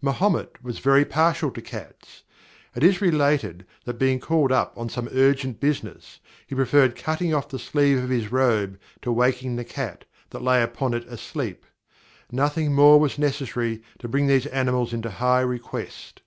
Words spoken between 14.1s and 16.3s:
these Animals into high Request.